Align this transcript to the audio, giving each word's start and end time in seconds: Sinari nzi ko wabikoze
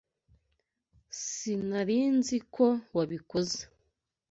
Sinari 1.27 1.99
nzi 2.17 2.37
ko 2.55 2.67
wabikoze 2.95 3.59